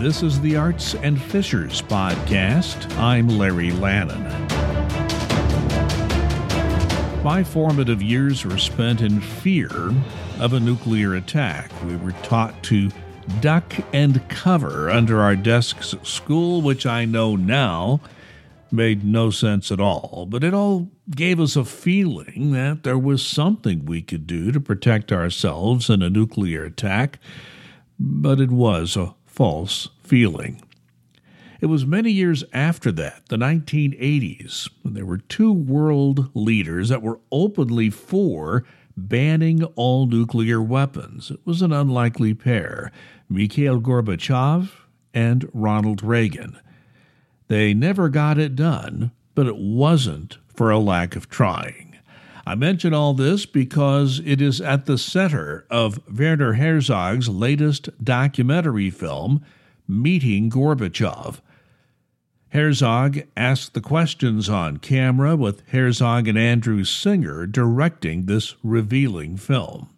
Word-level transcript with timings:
This 0.00 0.22
is 0.22 0.40
the 0.40 0.56
Arts 0.56 0.94
and 0.94 1.20
Fishers 1.20 1.82
podcast. 1.82 2.90
I'm 2.96 3.28
Larry 3.28 3.68
Lannan. 3.68 4.24
My 7.22 7.44
formative 7.44 8.00
years 8.00 8.46
were 8.46 8.56
spent 8.56 9.02
in 9.02 9.20
fear 9.20 9.68
of 10.38 10.54
a 10.54 10.58
nuclear 10.58 11.16
attack. 11.16 11.70
We 11.84 11.96
were 11.96 12.12
taught 12.22 12.62
to 12.62 12.88
duck 13.42 13.74
and 13.92 14.26
cover 14.30 14.88
under 14.88 15.20
our 15.20 15.36
desks 15.36 15.92
at 15.92 16.06
school, 16.06 16.62
which 16.62 16.86
I 16.86 17.04
know 17.04 17.36
now 17.36 18.00
made 18.72 19.04
no 19.04 19.28
sense 19.30 19.70
at 19.70 19.80
all. 19.80 20.26
But 20.30 20.42
it 20.42 20.54
all 20.54 20.88
gave 21.14 21.38
us 21.38 21.56
a 21.56 21.64
feeling 21.66 22.52
that 22.52 22.84
there 22.84 22.98
was 22.98 23.22
something 23.22 23.84
we 23.84 24.00
could 24.00 24.26
do 24.26 24.50
to 24.50 24.60
protect 24.60 25.12
ourselves 25.12 25.90
in 25.90 26.00
a 26.00 26.08
nuclear 26.08 26.64
attack. 26.64 27.18
But 27.98 28.40
it 28.40 28.50
was 28.50 28.96
a 28.96 29.14
false 29.40 29.88
feeling. 30.02 30.60
It 31.62 31.66
was 31.68 31.86
many 31.86 32.10
years 32.10 32.44
after 32.52 32.92
that, 32.92 33.30
the 33.30 33.38
1980s, 33.38 34.68
when 34.82 34.92
there 34.92 35.06
were 35.06 35.16
two 35.16 35.50
world 35.50 36.28
leaders 36.34 36.90
that 36.90 37.00
were 37.00 37.20
openly 37.32 37.88
for 37.88 38.64
banning 38.98 39.64
all 39.76 40.04
nuclear 40.06 40.60
weapons. 40.60 41.30
It 41.30 41.40
was 41.46 41.62
an 41.62 41.72
unlikely 41.72 42.34
pair 42.34 42.92
Mikhail 43.30 43.80
Gorbachev 43.80 44.72
and 45.14 45.48
Ronald 45.54 46.02
Reagan. 46.02 46.60
They 47.48 47.72
never 47.72 48.10
got 48.10 48.36
it 48.36 48.54
done, 48.54 49.10
but 49.34 49.46
it 49.46 49.56
wasn't 49.56 50.36
for 50.54 50.70
a 50.70 50.78
lack 50.78 51.16
of 51.16 51.30
trying. 51.30 51.89
I 52.46 52.54
mention 52.54 52.94
all 52.94 53.14
this 53.14 53.46
because 53.46 54.20
it 54.24 54.40
is 54.40 54.60
at 54.60 54.86
the 54.86 54.98
center 54.98 55.66
of 55.70 56.00
Werner 56.08 56.54
Herzog's 56.54 57.28
latest 57.28 57.90
documentary 58.02 58.90
film, 58.90 59.44
Meeting 59.86 60.50
Gorbachev. 60.50 61.40
Herzog 62.52 63.22
asked 63.36 63.74
the 63.74 63.80
questions 63.80 64.48
on 64.48 64.78
camera 64.78 65.36
with 65.36 65.62
Herzog 65.68 66.26
and 66.26 66.36
André 66.36 66.84
Singer 66.86 67.46
directing 67.46 68.26
this 68.26 68.56
revealing 68.64 69.36
film. 69.36 69.88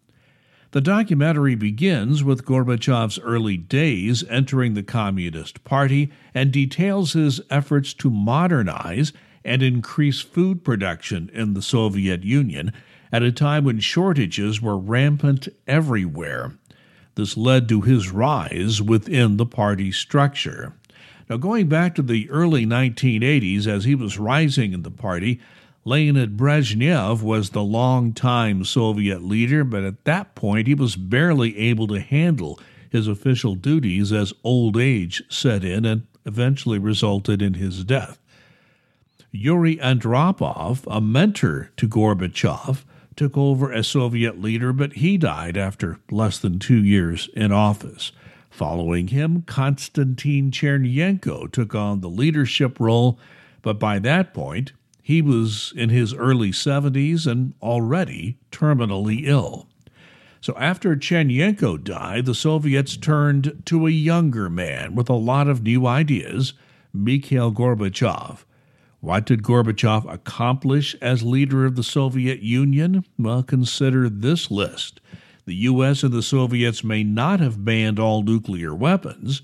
The 0.72 0.80
documentary 0.80 1.54
begins 1.54 2.24
with 2.24 2.46
Gorbachev's 2.46 3.18
early 3.18 3.58
days 3.58 4.24
entering 4.28 4.74
the 4.74 4.82
Communist 4.82 5.64
Party 5.64 6.10
and 6.34 6.50
details 6.50 7.12
his 7.12 7.40
efforts 7.50 7.92
to 7.94 8.10
modernize 8.10 9.12
and 9.44 9.62
increase 9.62 10.20
food 10.20 10.64
production 10.64 11.30
in 11.32 11.54
the 11.54 11.62
Soviet 11.62 12.24
Union 12.24 12.72
at 13.12 13.22
a 13.22 13.32
time 13.32 13.64
when 13.64 13.80
shortages 13.80 14.62
were 14.62 14.78
rampant 14.78 15.48
everywhere. 15.66 16.52
This 17.14 17.36
led 17.36 17.68
to 17.68 17.82
his 17.82 18.10
rise 18.10 18.80
within 18.80 19.36
the 19.36 19.46
party 19.46 19.92
structure. 19.92 20.74
Now, 21.28 21.36
going 21.36 21.68
back 21.68 21.94
to 21.94 22.02
the 22.02 22.28
early 22.30 22.66
1980s, 22.66 23.66
as 23.66 23.84
he 23.84 23.94
was 23.94 24.18
rising 24.18 24.72
in 24.72 24.82
the 24.82 24.90
party, 24.90 25.40
Leonid 25.84 26.36
Brezhnev 26.36 27.22
was 27.22 27.50
the 27.50 27.62
long-time 27.62 28.64
Soviet 28.64 29.22
leader, 29.22 29.64
but 29.64 29.82
at 29.82 30.04
that 30.04 30.34
point 30.34 30.68
he 30.68 30.74
was 30.74 30.94
barely 30.96 31.58
able 31.58 31.88
to 31.88 32.00
handle 32.00 32.58
his 32.88 33.08
official 33.08 33.54
duties 33.54 34.12
as 34.12 34.32
old 34.44 34.76
age 34.76 35.22
set 35.28 35.64
in 35.64 35.84
and 35.84 36.06
eventually 36.24 36.78
resulted 36.78 37.42
in 37.42 37.54
his 37.54 37.84
death. 37.84 38.18
Yuri 39.34 39.76
Andropov, 39.78 40.84
a 40.86 41.00
mentor 41.00 41.70
to 41.78 41.88
Gorbachev, 41.88 42.84
took 43.16 43.36
over 43.38 43.72
as 43.72 43.88
Soviet 43.88 44.38
leader, 44.38 44.74
but 44.74 44.92
he 44.92 45.16
died 45.16 45.56
after 45.56 45.98
less 46.10 46.38
than 46.38 46.58
two 46.58 46.84
years 46.84 47.30
in 47.34 47.50
office. 47.50 48.12
Following 48.50 49.08
him, 49.08 49.40
Konstantin 49.46 50.50
Chernenko 50.50 51.50
took 51.50 51.74
on 51.74 52.02
the 52.02 52.10
leadership 52.10 52.78
role, 52.78 53.18
but 53.62 53.78
by 53.78 53.98
that 54.00 54.34
point, 54.34 54.72
he 55.02 55.22
was 55.22 55.72
in 55.76 55.88
his 55.88 56.12
early 56.12 56.50
70s 56.50 57.26
and 57.26 57.54
already 57.62 58.36
terminally 58.50 59.22
ill. 59.26 59.66
So 60.42 60.54
after 60.58 60.94
Chernenko 60.94 61.82
died, 61.82 62.26
the 62.26 62.34
Soviets 62.34 62.98
turned 62.98 63.62
to 63.64 63.86
a 63.86 63.90
younger 63.90 64.50
man 64.50 64.94
with 64.94 65.08
a 65.08 65.14
lot 65.14 65.48
of 65.48 65.62
new 65.62 65.86
ideas, 65.86 66.52
Mikhail 66.92 67.50
Gorbachev. 67.50 68.44
What 69.02 69.26
did 69.26 69.42
Gorbachev 69.42 70.08
accomplish 70.08 70.94
as 71.02 71.24
leader 71.24 71.66
of 71.66 71.74
the 71.74 71.82
Soviet 71.82 72.38
Union? 72.40 73.04
Well, 73.18 73.42
consider 73.42 74.08
this 74.08 74.48
list. 74.48 75.00
The 75.44 75.56
U.S. 75.56 76.04
and 76.04 76.12
the 76.12 76.22
Soviets 76.22 76.84
may 76.84 77.02
not 77.02 77.40
have 77.40 77.64
banned 77.64 77.98
all 77.98 78.22
nuclear 78.22 78.72
weapons, 78.72 79.42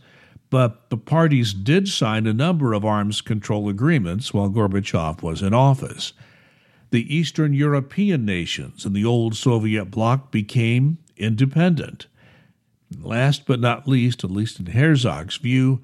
but 0.49 0.89
the 0.91 0.97
parties 0.97 1.53
did 1.53 1.89
sign 1.89 2.29
a 2.29 2.33
number 2.33 2.73
of 2.73 2.85
arms 2.85 3.21
control 3.21 3.69
agreements 3.69 4.33
while 4.33 4.49
Gorbachev 4.49 5.23
was 5.23 5.43
in 5.43 5.53
office. 5.53 6.13
The 6.91 7.13
Eastern 7.13 7.53
European 7.53 8.25
nations 8.25 8.87
in 8.87 8.93
the 8.93 9.05
old 9.05 9.35
Soviet 9.35 9.87
bloc 9.87 10.31
became 10.31 10.99
independent. 11.17 12.07
Last 12.97 13.45
but 13.45 13.59
not 13.59 13.89
least, 13.89 14.23
at 14.23 14.31
least 14.31 14.61
in 14.61 14.67
Herzog's 14.67 15.37
view, 15.37 15.81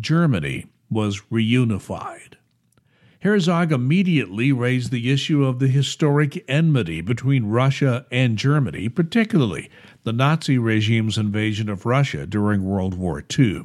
Germany 0.00 0.68
was 0.88 1.20
reunified. 1.30 2.36
Herzog 3.22 3.70
immediately 3.70 4.50
raised 4.50 4.90
the 4.90 5.12
issue 5.12 5.44
of 5.44 5.58
the 5.58 5.68
historic 5.68 6.42
enmity 6.48 7.02
between 7.02 7.44
Russia 7.44 8.06
and 8.10 8.38
Germany, 8.38 8.88
particularly 8.88 9.68
the 10.04 10.12
Nazi 10.12 10.56
regime's 10.56 11.18
invasion 11.18 11.68
of 11.68 11.84
Russia 11.84 12.26
during 12.26 12.64
World 12.64 12.94
War 12.94 13.22
II. 13.38 13.64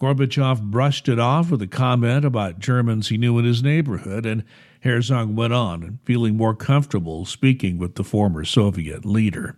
Gorbachev 0.00 0.62
brushed 0.62 1.08
it 1.08 1.20
off 1.20 1.52
with 1.52 1.62
a 1.62 1.68
comment 1.68 2.24
about 2.24 2.58
Germans 2.58 3.10
he 3.10 3.16
knew 3.16 3.38
in 3.38 3.44
his 3.44 3.62
neighborhood, 3.62 4.26
and 4.26 4.42
Herzog 4.80 5.36
went 5.36 5.52
on, 5.52 6.00
feeling 6.04 6.36
more 6.36 6.56
comfortable 6.56 7.24
speaking 7.24 7.78
with 7.78 7.94
the 7.94 8.02
former 8.02 8.44
Soviet 8.44 9.04
leader. 9.04 9.56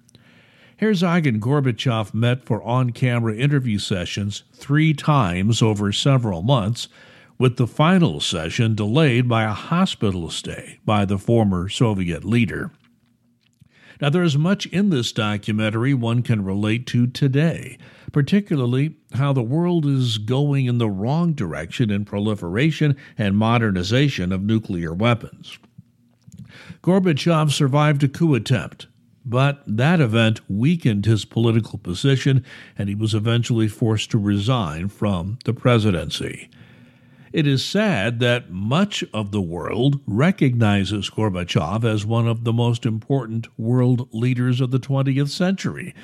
Herzog 0.78 1.26
and 1.26 1.40
Gorbachev 1.40 2.12
met 2.12 2.44
for 2.44 2.62
on 2.64 2.90
camera 2.90 3.34
interview 3.34 3.78
sessions 3.78 4.42
three 4.52 4.92
times 4.92 5.62
over 5.62 5.90
several 5.90 6.42
months 6.42 6.88
with 7.38 7.56
the 7.56 7.66
final 7.66 8.20
session 8.20 8.74
delayed 8.74 9.28
by 9.28 9.44
a 9.44 9.52
hospital 9.52 10.30
stay 10.30 10.78
by 10.84 11.04
the 11.04 11.18
former 11.18 11.68
Soviet 11.68 12.24
leader. 12.24 12.70
Now, 14.00 14.10
there 14.10 14.24
is 14.24 14.36
much 14.36 14.66
in 14.66 14.90
this 14.90 15.12
documentary 15.12 15.94
one 15.94 16.22
can 16.22 16.44
relate 16.44 16.86
to 16.88 17.06
today, 17.06 17.78
particularly 18.10 18.96
how 19.14 19.32
the 19.32 19.44
world 19.44 19.86
is 19.86 20.18
going 20.18 20.66
in 20.66 20.78
the 20.78 20.90
wrong 20.90 21.34
direction 21.34 21.88
in 21.88 22.04
proliferation 22.04 22.96
and 23.16 23.36
modernization 23.36 24.32
of 24.32 24.42
nuclear 24.42 24.92
weapons. 24.92 25.56
Gorbachev 26.82 27.52
survived 27.52 28.02
a 28.02 28.08
coup 28.08 28.34
attempt, 28.34 28.88
but 29.24 29.62
that 29.68 30.00
event 30.00 30.40
weakened 30.50 31.06
his 31.06 31.24
political 31.24 31.78
position 31.78 32.44
and 32.76 32.88
he 32.88 32.96
was 32.96 33.14
eventually 33.14 33.68
forced 33.68 34.10
to 34.10 34.18
resign 34.18 34.88
from 34.88 35.38
the 35.44 35.54
presidency. 35.54 36.50
It 37.32 37.46
is 37.46 37.64
sad 37.64 38.20
that 38.20 38.50
much 38.50 39.02
of 39.14 39.30
the 39.30 39.40
world 39.40 40.00
recognizes 40.06 41.08
Gorbachev 41.08 41.82
as 41.82 42.04
one 42.04 42.28
of 42.28 42.44
the 42.44 42.52
most 42.52 42.84
important 42.84 43.48
world 43.58 44.06
leaders 44.12 44.60
of 44.60 44.70
the 44.70 44.78
20th 44.78 45.30
century. 45.30 45.94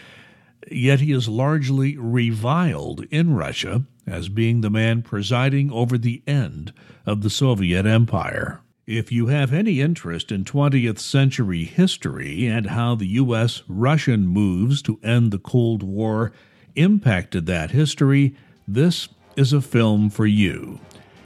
Yet 0.71 1.01
he 1.01 1.13
is 1.13 1.29
largely 1.29 1.99
reviled 1.99 3.05
in 3.11 3.35
Russia 3.35 3.85
as 4.07 4.31
being 4.31 4.63
the 4.63 4.71
man 4.71 5.03
presiding 5.03 5.71
over 5.71 5.99
the 5.99 6.23
end 6.27 6.73
of 7.05 7.21
the 7.21 7.31
Soviet 7.31 7.85
Empire. 7.85 8.63
If 8.87 9.13
you 9.13 9.27
have 9.27 9.53
any 9.53 9.83
interest 9.83 10.33
in 10.33 10.45
20th 10.45 10.99
century 10.99 11.65
history 11.65 12.47
and 12.47 12.69
how 12.69 12.95
the 12.95 13.07
U.S. 13.07 13.63
Russian 13.69 14.27
moves 14.27 14.81
to 14.83 14.99
end 15.03 15.31
the 15.31 15.39
Cold 15.39 15.83
War 15.83 16.33
impacted 16.75 17.45
that 17.45 17.73
history, 17.73 18.35
this 18.67 19.11
is 19.37 19.53
a 19.53 19.61
film 19.61 20.09
for 20.09 20.25
you. 20.25 20.81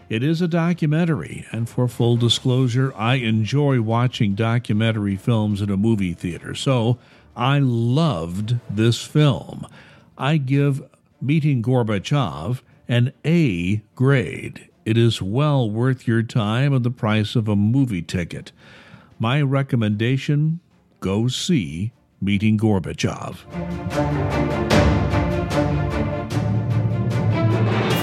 It 0.09 0.23
is 0.23 0.43
a 0.43 0.49
documentary, 0.49 1.47
and 1.53 1.69
for 1.69 1.89
full 1.89 2.17
disclosure, 2.17 2.93
I 2.97 3.15
enjoy 3.15 3.81
watching 3.81 4.35
documentary 4.35 5.17
films 5.17 5.63
in 5.63 5.71
a 5.71 5.77
movie 5.77 6.13
theater, 6.13 6.55
so 6.55 6.99
I 7.35 7.61
loved 7.61 8.57
this 8.69 9.03
film. 9.03 9.67
I 10.19 10.37
give 10.37 10.83
Meeting 11.21 11.63
Gorbachev 11.63 12.61
an 12.89 13.13
A 13.25 13.77
grade. 13.95 14.69
It 14.85 14.99
is 14.99 15.23
well 15.23 15.71
worth 15.71 16.07
your 16.07 16.23
time 16.23 16.75
and 16.75 16.85
the 16.85 16.91
price 16.91 17.37
of 17.37 17.49
a 17.49 17.57
movie 17.57 18.03
ticket. 18.03 18.53
My 19.19 19.41
recommendation 19.41 20.61
go 21.01 21.29
see 21.29 21.93
Meeting 22.21 22.59
Gorbachev. 22.59 23.39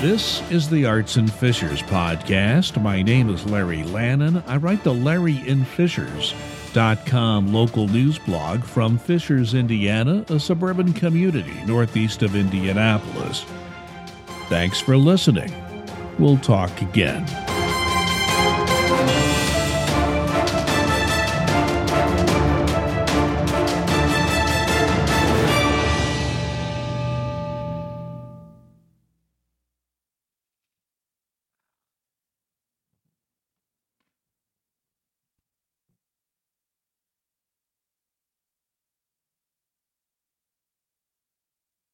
This 0.02 0.50
is 0.50 0.70
the 0.70 0.86
Arts 0.86 1.18
and 1.18 1.30
Fishers 1.30 1.82
podcast. 1.82 2.82
My 2.82 3.02
name 3.02 3.30
is 3.30 3.46
Larry 3.46 3.84
Lannan. 3.84 4.42
I 4.48 4.56
write 4.56 4.82
the 4.86 4.94
Larry 4.94 5.46
in 5.46 5.66
Fishers.com 5.66 7.52
local 7.52 7.86
news 7.90 8.18
blog 8.18 8.64
from 8.64 8.98
Fishers, 8.98 9.54
Indiana, 9.54 10.24
a 10.30 10.40
suburban 10.40 10.94
community 10.94 11.62
northeast 11.66 12.24
of 12.24 12.38
Indianapolis. 12.38 13.46
Thanks 14.48 14.80
for 14.80 14.96
listening. 14.96 15.54
We'll 16.18 16.38
talk 16.38 16.82
again. 16.82 17.26